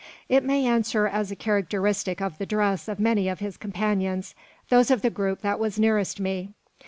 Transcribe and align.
It 0.27 0.43
may 0.43 0.65
answer 0.65 1.05
as 1.07 1.29
a 1.29 1.35
characteristic 1.35 2.21
of 2.23 2.39
the 2.39 2.45
dress 2.47 2.87
of 2.87 2.99
many 2.99 3.29
of 3.29 3.37
his 3.39 3.55
companions, 3.55 4.33
those 4.69 4.89
of 4.89 5.03
the 5.03 5.11
group 5.11 5.41
that 5.41 5.59
was 5.59 5.77
nearest 5.77 6.19
me. 6.19 6.55